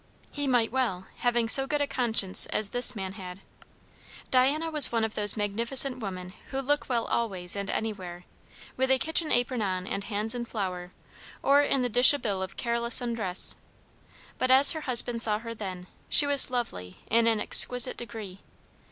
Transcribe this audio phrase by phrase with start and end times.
[0.31, 3.39] He might well, having so good a conscience as this man had.
[4.31, 8.23] Diana was one of those magnificent women who look well always and anywhere;
[8.75, 10.91] with a kitchen apron on and hands in flour,
[11.43, 13.55] or in the dishabille of careless undress;
[14.39, 18.39] but as her husband saw her then, she was lovely in an exquisite degree.